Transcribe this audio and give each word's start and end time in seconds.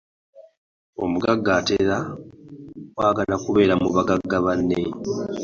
Omugagga 1.03 1.51
atera 1.59 1.97
kwagala 2.93 3.35
kubeera 3.43 3.73
mu 3.81 3.89
bagagga 3.95 4.37
banne. 4.45 4.79